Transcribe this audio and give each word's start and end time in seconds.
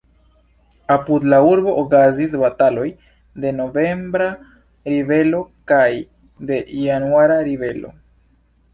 Apud 0.93 1.27
la 1.33 1.41
urbo 1.49 1.75
okazis 1.81 2.33
bataloj 2.45 2.87
de 3.45 3.53
novembra 3.59 4.33
ribelo 4.95 5.45
kaj 5.75 5.87
de 6.51 6.63
januara 6.91 7.43
ribelo. 7.53 7.99